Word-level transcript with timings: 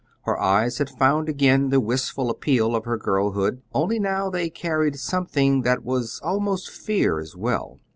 Her 0.23 0.35
eyes 0.39 0.79
had 0.79 0.89
found 0.89 1.29
again 1.29 1.69
the 1.69 1.79
wistful 1.79 2.31
appeal 2.31 2.75
of 2.75 2.85
her 2.85 2.97
girlhood, 2.97 3.61
only 3.71 3.99
now 3.99 4.31
they 4.31 4.49
carried 4.49 4.95
something 4.95 5.61
that 5.61 5.83
was 5.85 6.19
almost 6.23 6.71
fear, 6.71 7.19
as 7.19 7.35
well. 7.35 7.77